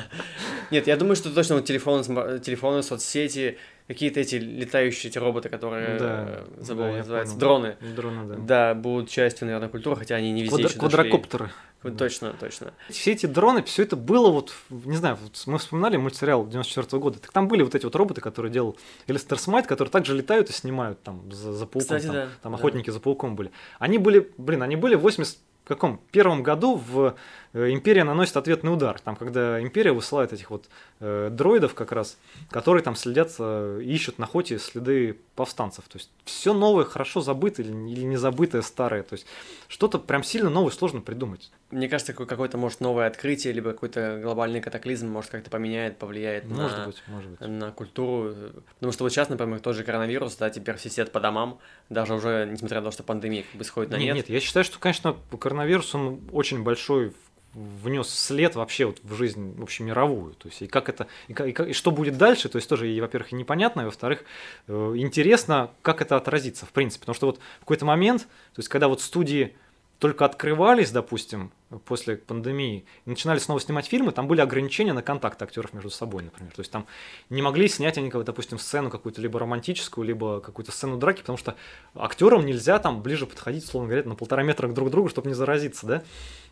[0.70, 3.58] Нет, я думаю, что точно телефоны, телефоны, соцсети,
[3.92, 7.76] какие-то эти летающие эти роботы, которые, да, забыл, да, называются, дроны.
[7.80, 8.34] Дроны, да.
[8.36, 11.50] Да, будут частью, наверное, культуры, хотя они не везде Квадр- еще Квадрокоптеры.
[11.82, 11.98] Дошли.
[11.98, 12.74] Точно, точно.
[12.90, 17.00] Все эти дроны, все это было вот, не знаю, вот мы вспоминали мультсериал 94 -го
[17.00, 18.76] года, так там были вот эти вот роботы, которые делал
[19.08, 22.28] Элистер Смайт, которые также летают и снимают там за, за пауком, Кстати, там, да.
[22.40, 22.58] там да.
[22.58, 23.50] охотники за пауком были.
[23.80, 27.14] Они были, блин, они были в 80 каком первом году в Э,
[27.54, 28.98] империя наносит ответный удар.
[29.00, 30.68] Там, когда империя высылает этих вот
[31.00, 32.18] э, дроидов как раз,
[32.50, 35.84] которые там следят, э, ищут на хоте следы повстанцев.
[35.88, 39.02] То есть все новое хорошо забыто или, или не забытое старое.
[39.02, 39.26] То есть
[39.68, 41.50] что-то прям сильно новое сложно придумать.
[41.70, 46.78] Мне кажется, какое-то может новое открытие, либо какой-то глобальный катаклизм может как-то поменяет, повлияет может
[46.78, 47.40] на, быть, может быть.
[47.40, 48.34] на культуру.
[48.74, 52.14] Потому что вот сейчас, например, тот же коронавирус, да, теперь все сидят по домам, даже
[52.14, 54.14] уже несмотря на то, что пандемия как бы сходит на нет.
[54.14, 57.12] Нет, я считаю, что, конечно, коронавирус, он очень большой
[57.54, 60.34] внес след вообще вот в жизнь общемировую.
[60.34, 62.68] То есть, и как это, и, как, и, как, и что будет дальше, то есть
[62.68, 64.24] тоже, и, во-первых, и непонятно, и, во-вторых,
[64.68, 67.00] э, интересно, как это отразится, в принципе.
[67.00, 69.54] Потому что вот в какой-то момент, то есть, когда вот студии
[70.02, 71.52] только открывались, допустим,
[71.84, 76.24] после пандемии, и начинали снова снимать фильмы, там были ограничения на контакт актеров между собой,
[76.24, 76.52] например.
[76.52, 76.86] То есть там
[77.30, 81.54] не могли снять они, допустим, сцену какую-то либо романтическую, либо какую-то сцену драки, потому что
[81.94, 85.34] актерам нельзя там ближе подходить, условно говоря, на полтора метра друг к другу, чтобы не
[85.34, 86.02] заразиться, да.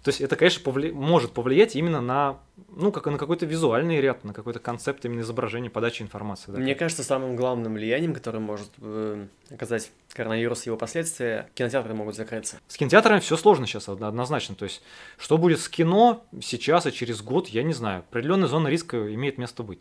[0.03, 0.93] То есть это, конечно, повли...
[0.93, 5.69] может повлиять именно на, ну, как на какой-то визуальный ряд, на какой-то концепт именно изображения,
[5.69, 6.53] подачи информации.
[6.53, 6.59] Да?
[6.59, 12.17] Мне кажется, самым главным влиянием, которое может э, оказать коронавирус и его последствия, кинотеатры могут
[12.17, 12.57] закрыться.
[12.67, 14.55] С кинотеатрами все сложно сейчас, однозначно.
[14.55, 14.83] То есть,
[15.19, 18.01] что будет с кино сейчас и через год, я не знаю.
[18.09, 19.81] Определенная зона риска имеет место быть.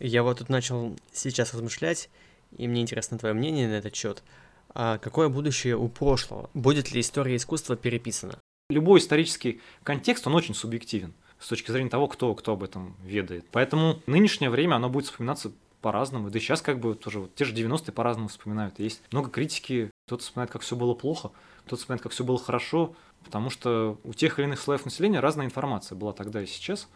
[0.00, 2.10] Я вот тут начал сейчас размышлять,
[2.56, 4.24] и мне интересно твое мнение на этот счет.
[4.74, 6.50] А какое будущее у прошлого?
[6.52, 8.40] Будет ли история искусства переписана?
[8.70, 13.44] Любой исторический контекст, он очень субъективен с точки зрения того, кто, кто об этом ведает.
[13.52, 16.30] Поэтому нынешнее время, оно будет вспоминаться по-разному.
[16.30, 18.78] Да и сейчас как бы тоже вот те же 90-е по-разному вспоминают.
[18.78, 21.30] Есть много критики, кто-то вспоминает, как все было плохо,
[21.66, 25.44] кто-то вспоминает, как все было хорошо, потому что у тех или иных слоев населения разная
[25.44, 26.88] информация была тогда и сейчас.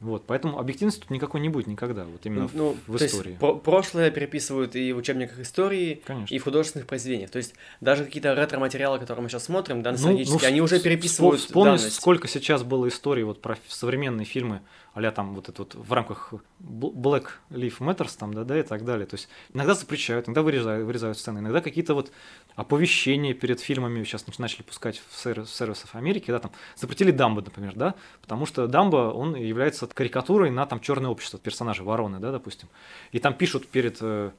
[0.00, 3.30] Вот, поэтому объективности тут никакой не будет никогда, вот именно ну, в, в истории.
[3.30, 6.34] Есть, про- прошлое переписывают и в учебниках истории, Конечно.
[6.34, 7.30] и в художественных произведениях.
[7.30, 10.80] То есть даже какие-то ретро-материалы, которые мы сейчас смотрим, да, ностальгические, ну, ну, они уже
[10.80, 11.94] переписывают Вспомни, данность.
[11.94, 14.60] сколько сейчас было историй вот про современные фильмы,
[14.94, 18.84] а там вот это вот в рамках Black Lives Matters там, да, да, и так
[18.84, 19.06] далее.
[19.06, 22.12] То есть иногда запрещают, иногда вырезают, вырезают сцены, иногда какие-то вот
[22.54, 27.42] оповещения перед фильмами сейчас начали пускать в, сервис, в сервисах Америки, да, там запретили Дамбо,
[27.42, 32.32] например, да, потому что Дамбо, он является карикатурой на там черное общество, персонажи вороны, да,
[32.32, 32.68] допустим.
[33.12, 34.30] И там пишут перед э,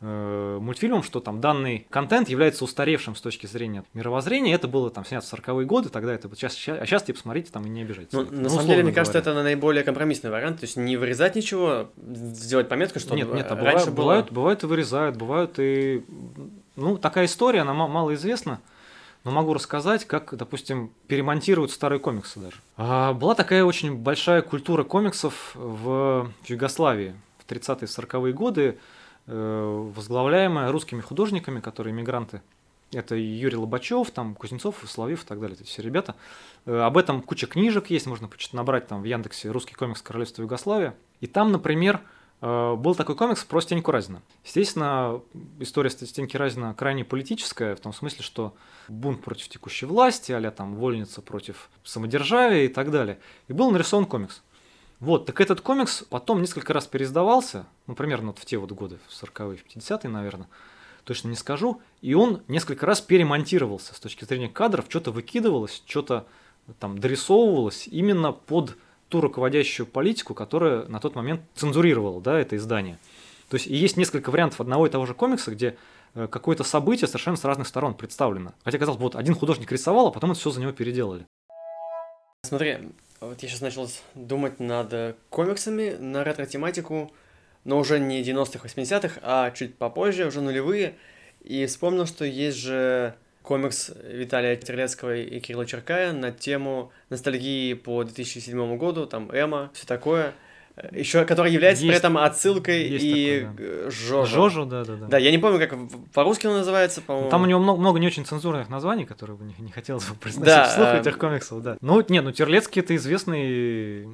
[0.00, 4.54] э, мультфильмом, что там данный контент является устаревшим с точки зрения мировоззрения.
[4.54, 7.50] Это было там снято в 40-е годы, тогда это сейчас, сейчас, а сейчас типа смотрите
[7.50, 8.12] там и не обижайтесь.
[8.12, 10.60] Ну, ну, на самом деле, мне кажется, это наиболее компромиссный вариант.
[10.60, 13.94] То есть не вырезать ничего, сделать пометку, что нет, нет, а раньше бывает, было...
[13.94, 16.04] бывают, бывают и вырезают, бывают и
[16.76, 18.60] ну такая история, она мало известна.
[19.24, 22.56] Но могу рассказать, как, допустим, перемонтируют старые комиксы даже.
[22.76, 28.78] А, была такая очень большая культура комиксов в Югославии в 30-е 40-е годы.
[29.26, 32.42] Э, возглавляемая русскими художниками, которые иммигранты.
[32.92, 36.16] Это Юрий Лобачев, там Кузнецов, Соловьев и так далее, это все ребята.
[36.66, 40.94] Э, об этом куча книжек есть, можно набрать там в Яндексе «Русский комикс Королевства Югославия».
[41.20, 42.00] И там, например,
[42.42, 44.20] был такой комикс про Стеньку Разина.
[44.44, 45.20] Естественно,
[45.60, 48.54] история Стеньки Разина крайне политическая, в том смысле, что
[48.88, 53.20] бунт против текущей власти, а там вольница против самодержавия и так далее.
[53.46, 54.42] И был нарисован комикс.
[54.98, 58.98] Вот, так этот комикс потом несколько раз переиздавался, ну, примерно вот в те вот годы,
[59.08, 60.48] в 40-е, в 50-е, наверное,
[61.04, 66.26] точно не скажу, и он несколько раз перемонтировался с точки зрения кадров, что-то выкидывалось, что-то
[66.78, 68.76] там дорисовывалось именно под
[69.12, 72.98] ту руководящую политику, которая на тот момент цензурировала, да, это издание.
[73.50, 75.76] То есть и есть несколько вариантов одного и того же комикса, где
[76.14, 78.54] э, какое-то событие совершенно с разных сторон представлено.
[78.64, 81.26] Хотя, казалось бы, вот один художник рисовал, а потом это все за него переделали.
[82.40, 82.78] Смотри,
[83.20, 87.12] вот я сейчас начал думать над комиксами на ретро-тематику,
[87.64, 90.94] но уже не 90-х, 80-х, а чуть попозже, уже нулевые,
[91.42, 98.04] и вспомнил, что есть же комикс Виталия Терлецкого и Кирилла Черкая на тему ностальгии по
[98.04, 100.34] 2007 году, там Эма, все такое.
[100.90, 103.90] Еще, который является есть, при этом отсылкой и такой, да.
[103.90, 104.24] Жожо.
[104.24, 105.06] Жожо, да, да, да.
[105.06, 105.78] Да, я не помню, как
[106.14, 107.28] по-русски он называется, по-моему.
[107.28, 110.14] Там у него много, много не очень цензурных названий, которые бы не, не хотелось бы
[110.14, 110.98] произносить да, вслух а...
[110.98, 111.76] этих комиксов, да.
[111.82, 114.08] Ну, нет, ну Терлецкий это известный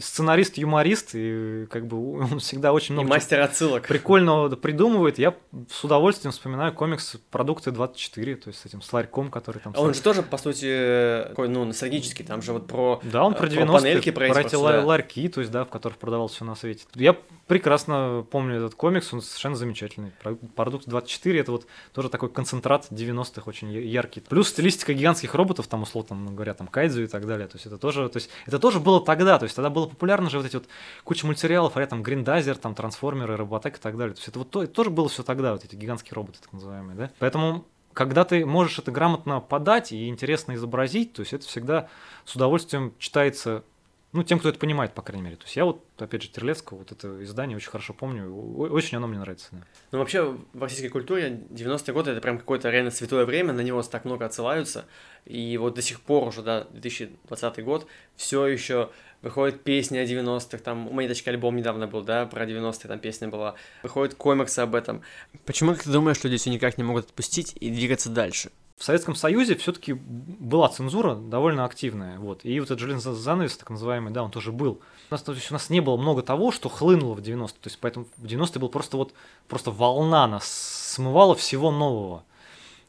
[0.00, 3.08] сценарист-юморист, и как бы он всегда очень много...
[3.08, 3.86] И мастер отсылок.
[3.86, 5.18] Прикольного придумывает.
[5.18, 5.34] Я
[5.70, 9.72] с удовольствием вспоминаю комикс «Продукты 24», то есть с этим сларьком, который там...
[9.76, 13.00] А он же тоже, по сути, такой, ну, ностальгический, там же вот про...
[13.02, 14.84] Да, он про 90-е, про, панельки, про, про эти да.
[14.84, 16.84] ларьки, то есть, да, в которых продавалось все на свете.
[16.94, 20.12] Я прекрасно помню этот комикс, он совершенно замечательный.
[20.54, 24.20] Продукт 24 это вот тоже такой концентрат 90-х, очень яркий.
[24.20, 27.48] Плюс стилистика гигантских роботов, там условно говоря, там кайдзу и так далее.
[27.48, 30.30] То есть это тоже, то есть это тоже было тогда, то есть тогда было популярно
[30.30, 30.68] же вот эти вот
[31.04, 34.14] куча мультсериалов, а там Гриндайзер, там Трансформеры, Роботек и так далее.
[34.14, 36.96] То есть это вот то, тоже было все тогда, вот эти гигантские роботы так называемые,
[36.96, 37.10] да.
[37.18, 41.88] Поэтому когда ты можешь это грамотно подать и интересно изобразить, то есть это всегда
[42.24, 43.64] с удовольствием читается
[44.12, 45.36] ну, тем, кто это понимает, по крайней мере.
[45.36, 49.06] То есть я вот, опять же, Терлецкого, вот это издание очень хорошо помню, очень оно
[49.06, 49.48] мне нравится.
[49.52, 49.58] Да.
[49.92, 53.82] Ну, вообще, в российской культуре 90-е годы это прям какое-то реально святое время, на него
[53.82, 54.86] так много отсылаются,
[55.26, 58.90] и вот до сих пор уже, да, 2020 год, все еще
[59.22, 63.28] выходит песни о 90-х, там, у Монеточки альбом недавно был, да, про 90-е там песня
[63.28, 65.02] была, выходит комиксы об этом.
[65.44, 68.50] Почему, ты думаешь, люди все никак не могут отпустить и двигаться дальше?
[68.78, 72.18] в Советском Союзе все-таки была цензура довольно активная.
[72.18, 72.44] Вот.
[72.44, 74.80] И вот этот железный занавес, так называемый, да, он тоже был.
[75.10, 77.48] У нас, то есть, у нас не было много того, что хлынуло в 90-е.
[77.48, 79.14] То есть поэтому в 90-е был просто вот
[79.48, 80.46] просто волна нас
[80.94, 82.24] смывала всего нового.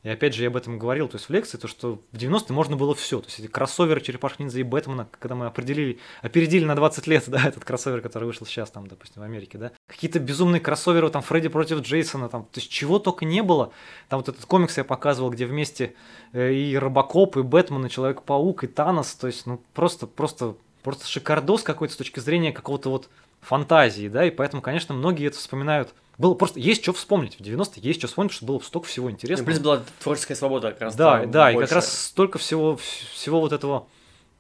[0.03, 2.53] И опять же, я об этом говорил, то есть в лекции, то, что в 90-е
[2.55, 3.19] можно было все.
[3.19, 7.23] То есть эти кроссоверы Черепашек Ниндзя и Бэтмена, когда мы определили, опередили на 20 лет,
[7.27, 9.71] да, этот кроссовер, который вышел сейчас, там, допустим, в Америке, да.
[9.87, 13.71] Какие-то безумные кроссоверы, там, Фредди против Джейсона, там, то есть чего только не было.
[14.07, 15.95] Там вот этот комикс я показывал, где вместе
[16.31, 21.07] э, и Робокоп, и Бэтмен, и Человек-паук, и Танос, то есть, ну, просто, просто, просто
[21.07, 23.09] шикардос какой-то с точки зрения какого-то вот
[23.41, 27.37] фантазии, да, и поэтому, конечно, многие это вспоминают было просто есть что вспомнить.
[27.37, 29.45] В 90-е есть что вспомнить, потому что было столько всего интересного.
[29.47, 30.95] плюс была творческая свобода как раз.
[30.95, 31.57] Да, да, больше.
[31.57, 33.87] и как раз столько всего, всего вот этого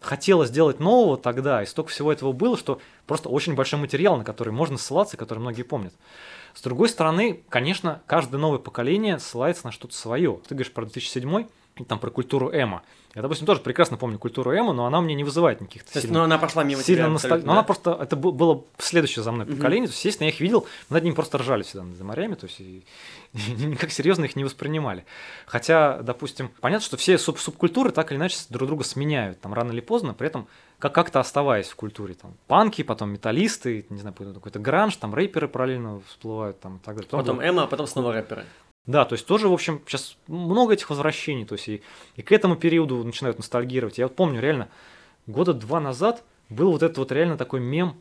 [0.01, 4.25] хотелось сделать нового тогда, и столько всего этого было, что просто очень большой материал, на
[4.25, 5.93] который можно ссылаться, который многие помнят.
[6.53, 10.39] С другой стороны, конечно, каждое новое поколение ссылается на что-то свое.
[10.47, 11.45] Ты говоришь про 2007 и
[11.85, 12.83] там про культуру Эма.
[13.15, 16.11] Я, допустим, тоже прекрасно помню культуру Эма, но она мне не вызывает никаких То есть,
[16.11, 17.43] ну, она прошла мимо сильно тебя носталь...
[17.43, 20.67] Но она просто, это было следующее за мной поколение, то есть, естественно, я их видел,
[20.89, 22.83] мы над ними просто ржали всегда над морями, то есть, и,
[23.33, 25.05] никак серьезно их не воспринимали.
[25.47, 29.71] Хотя, допустим, понятно, что все суб субкультуры так или иначе друг друга сменяют, там, рано
[29.71, 34.15] или поздно, при этом как- как-то оставаясь в культуре, там, панки, потом металлисты, не знаю,
[34.15, 37.09] какой-то гранж, там, рэперы параллельно всплывают, там, и так далее.
[37.09, 38.45] Потом, потом Эма, а потом снова рэперы.
[38.85, 41.81] Да, то есть тоже, в общем, сейчас много этих возвращений, то есть и,
[42.15, 43.97] и к этому периоду начинают ностальгировать.
[43.97, 44.69] Я вот помню реально,
[45.27, 47.95] года два назад был вот этот вот реально такой мем,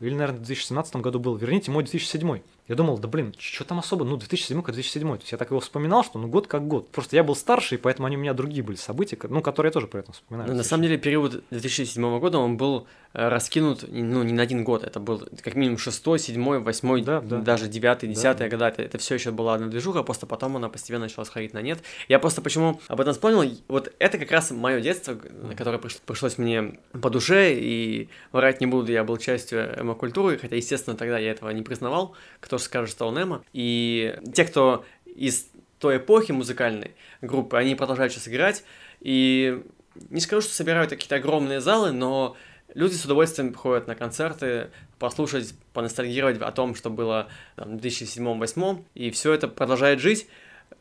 [0.00, 2.40] или, наверное, в 2017 году был, верните мой 2007.
[2.68, 5.08] Я думал, да блин, что там особо, ну 2007 как 2007.
[5.08, 6.88] То есть я так его вспоминал, что ну год как год.
[6.90, 9.72] Просто я был старше, и поэтому они у меня другие были события, ну, которые я
[9.72, 10.50] тоже при этом вспоминаю.
[10.50, 14.62] Ну, на самом деле период 2007 года, он был э, раскинут, ну, не на один
[14.62, 17.40] год, это был как минимум шестой, седьмой, восьмой, да, да.
[17.40, 18.56] даже девятый, десятый да.
[18.56, 21.62] года, это, это все еще была одна движуха, просто потом она постепенно начала сходить на
[21.62, 21.80] нет.
[22.08, 25.18] Я просто почему об этом вспомнил, вот это как раз мое детство,
[25.56, 30.96] которое пришлось мне по душе, и врать не буду, я был частью эмокультуры, хотя, естественно,
[30.96, 32.14] тогда я этого не признавал,
[32.52, 33.42] кто же скажет, эмо.
[33.54, 35.46] И те, кто из
[35.78, 36.90] той эпохи музыкальной
[37.22, 38.62] группы, они продолжают сейчас играть,
[39.00, 39.62] и
[40.10, 42.36] не скажу, что собирают какие-то огромные залы, но
[42.74, 48.84] люди с удовольствием ходят на концерты, послушать, поностальгировать о том, что было там, в 2007-2008,
[48.96, 50.28] и все это продолжает жить.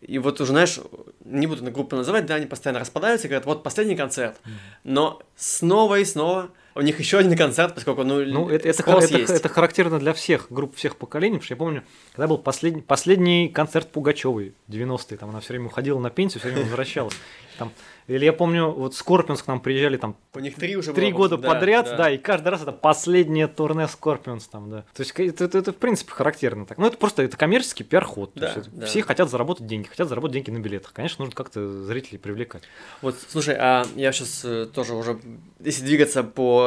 [0.02, 0.78] И вот уже, знаешь,
[1.24, 4.38] не буду на группу называть, да, они постоянно распадаются и говорят, вот последний концерт.
[4.84, 9.18] Но снова и снова у них еще один концерт, поскольку ну, ну это, это, это,
[9.18, 9.32] есть.
[9.32, 13.50] это характерно для всех групп, всех поколений, потому что я помню, когда был последний, последний
[13.50, 17.16] концерт Пугачевой 90-е, там она все время уходила на пенсию, все время возвращалась.
[17.58, 17.72] Там
[18.08, 20.18] или я помню, вот Scorpions к нам приезжали там...
[20.34, 21.98] У них три уже Три года да, подряд, да.
[21.98, 24.82] да, и каждый раз это последнее турне Scorpions там, да.
[24.94, 26.78] То есть это, это, это в принципе характерно так.
[26.78, 28.32] Ну это просто это коммерческий пиар-ход.
[28.36, 28.86] Да, да.
[28.86, 30.92] Все хотят заработать деньги, хотят заработать деньги на билетах.
[30.94, 32.64] Конечно, нужно как-то зрителей привлекать.
[33.02, 35.20] Вот, слушай, а я сейчас э, тоже уже,
[35.60, 36.61] если двигаться по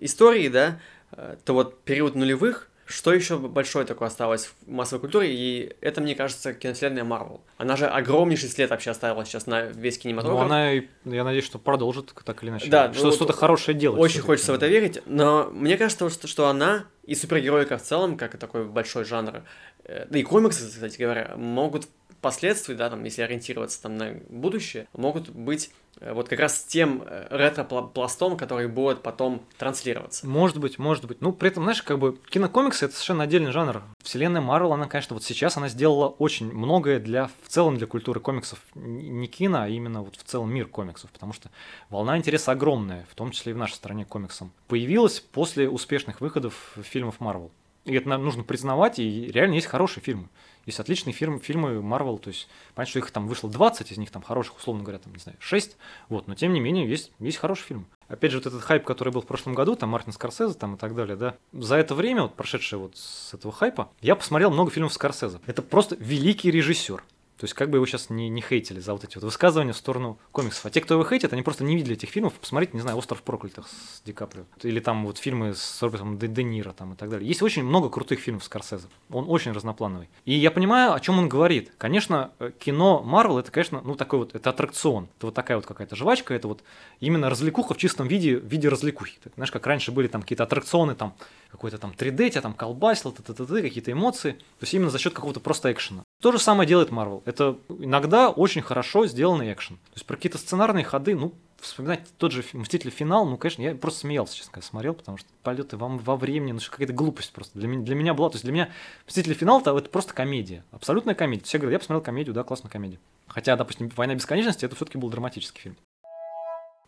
[0.00, 0.80] истории, да,
[1.12, 6.00] э, то вот период нулевых, что еще большое такое осталось в массовой культуре, и это,
[6.00, 7.40] мне кажется, киновселенная Марвел.
[7.56, 10.40] Она же огромнейший след вообще оставила сейчас на весь кинематограф.
[10.40, 12.68] Ну, она, я надеюсь, что продолжит так или иначе.
[12.68, 14.00] Да, что ну, что-то хорошее делать.
[14.00, 18.16] Очень хочется в это верить, но мне кажется, что, что она и супергероика в целом,
[18.16, 19.42] как такой большой жанр,
[19.84, 21.88] э, да и комиксы, кстати говоря, могут
[22.20, 27.26] последствий, да, там, если ориентироваться там на будущее, могут быть вот как раз тем э,
[27.30, 30.26] ретро-пластом, который будет потом транслироваться.
[30.26, 31.20] Может быть, может быть.
[31.20, 33.82] Ну, при этом, знаешь, как бы кинокомиксы— это совершенно отдельный жанр.
[34.02, 38.20] Вселенная Марвел, она, конечно, вот сейчас она сделала очень многое для, в целом для культуры
[38.20, 38.58] комиксов.
[38.74, 41.50] Не кино, а именно вот в целом мир комиксов, потому что
[41.90, 44.52] волна интереса огромная, в том числе и в нашей стране комиксам.
[44.68, 47.50] Появилась после успешных выходов фильмов Марвел.
[47.84, 50.28] И это нужно признавать, и реально есть хорошие фильмы.
[50.66, 54.10] Есть отличные фильмы, фильмы Marvel, то есть, понятно, что их там вышло 20, из них
[54.10, 55.76] там хороших, условно говоря, там, не знаю, 6,
[56.08, 57.84] вот, но тем не менее есть, есть хорошие фильмы.
[58.08, 60.78] Опять же, вот этот хайп, который был в прошлом году, там Мартин Скорсезе там и
[60.78, 64.70] так далее, да, за это время, вот прошедшее вот с этого хайпа, я посмотрел много
[64.70, 65.40] фильмов Скорсезе.
[65.46, 67.02] Это просто великий режиссер.
[67.42, 69.76] То есть как бы его сейчас не, не хейтили за вот эти вот высказывания в
[69.76, 70.64] сторону комиксов.
[70.64, 72.34] А те, кто его хейтит, они просто не видели этих фильмов.
[72.34, 74.44] Посмотрите, не знаю, «Остров проклятых» с Ди Каприо.
[74.62, 77.26] Или там вот фильмы с Робертом Де, Де Ниро там и так далее.
[77.26, 78.86] Есть очень много крутых фильмов Скорсезе.
[79.10, 80.08] Он очень разноплановый.
[80.24, 81.72] И я понимаю, о чем он говорит.
[81.78, 85.08] Конечно, э, кино Марвел это, конечно, ну такой вот, это аттракцион.
[85.16, 86.62] Это вот такая вот какая-то жвачка, это вот
[87.00, 89.18] именно развлекуха в чистом виде, в виде развлекухи.
[89.20, 91.16] Так, знаешь, как раньше были там какие-то аттракционы, там
[91.50, 94.30] какой-то там 3D, тебя там колбасил, какие-то эмоции.
[94.30, 96.04] То есть именно за счет какого-то просто экшена.
[96.22, 97.20] То же самое делает Marvel.
[97.24, 99.76] Это иногда очень хорошо сделанный экшен.
[99.76, 102.90] То есть про какие-то сценарные ходы, ну, вспоминать тот же «Мститель.
[102.90, 106.52] Финал», ну, конечно, я просто смеялся, честно говоря, смотрел, потому что полеты во, во времени,
[106.52, 107.58] ну, какая-то глупость просто.
[107.58, 108.70] Для меня, для меня была, то есть для меня
[109.04, 109.34] «Мститель.
[109.34, 111.42] Финал» это, просто комедия, абсолютная комедия.
[111.42, 113.00] Все говорят, я посмотрел комедию, да, классная комедия.
[113.26, 115.76] Хотя, допустим, «Война бесконечности» это все-таки был драматический фильм.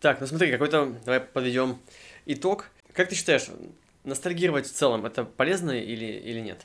[0.01, 1.79] Так, ну смотри, какой-то, давай подведем
[2.25, 2.71] итог.
[2.93, 3.49] Как ты считаешь,
[4.05, 6.65] ностальгировать в целом это полезно или, или нет?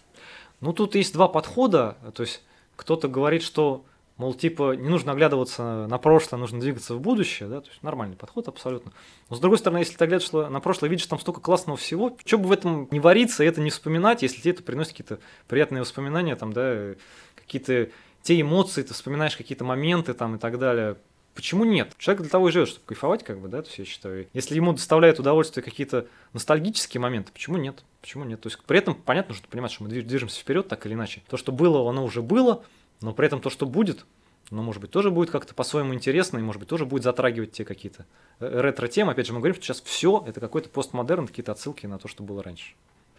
[0.61, 2.43] Ну, тут есть два подхода, то есть
[2.79, 3.83] кто-то говорит, что,
[4.15, 8.15] мол, типа, не нужно оглядываться на прошлое, нужно двигаться в будущее, да, то есть нормальный
[8.15, 8.93] подход абсолютно.
[9.29, 12.37] Но с другой стороны, если ты оглядываешься на прошлое, видишь там столько классного всего, что
[12.37, 16.37] бы в этом не вариться, это не вспоминать, если тебе это приносит какие-то приятные воспоминания,
[16.37, 16.95] там, да,
[17.35, 17.89] какие-то
[18.21, 20.95] те эмоции, ты вспоминаешь какие-то моменты там и так далее,
[21.39, 21.93] Почему нет?
[21.97, 24.27] Человек для того и живет, чтобы кайфовать, как бы, да, то есть я считаю.
[24.33, 27.85] Если ему доставляет удовольствие какие-то ностальгические моменты, почему нет?
[28.01, 28.41] Почему нет?
[28.41, 31.21] То есть при этом понятно, что понимать, что мы движемся вперед так или иначе.
[31.29, 32.65] То, что было, оно уже было,
[32.99, 34.05] но при этом то, что будет,
[34.51, 37.63] ну, может быть, тоже будет как-то по-своему интересно, и, может быть, тоже будет затрагивать те
[37.63, 38.05] какие-то
[38.41, 39.13] э, ретро-темы.
[39.13, 42.21] Опять же, мы говорим, что сейчас все это какой-то постмодерн, какие-то отсылки на то, что
[42.21, 42.73] было раньше.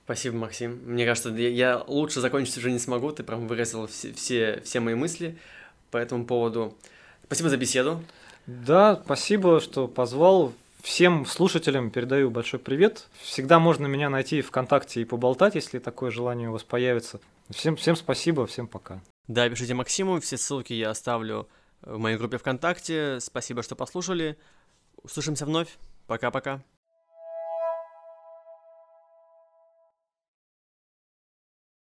[0.04, 0.78] Спасибо, Максим.
[0.84, 3.12] Мне кажется, я лучше закончить уже не смогу.
[3.12, 5.38] Ты прям выразил все, все, все мои мысли
[5.90, 6.76] по этому поводу.
[7.30, 8.04] Спасибо за беседу.
[8.48, 10.52] Да, спасибо, что позвал.
[10.82, 13.06] Всем слушателям передаю большой привет.
[13.20, 17.20] Всегда можно меня найти ВКонтакте и поболтать, если такое желание у вас появится.
[17.48, 19.00] Всем, всем спасибо, всем пока.
[19.28, 21.48] Да, пишите Максиму, все ссылки я оставлю
[21.82, 23.18] в моей группе ВКонтакте.
[23.20, 24.36] Спасибо, что послушали.
[25.00, 25.78] Услышимся вновь.
[26.08, 26.64] Пока-пока.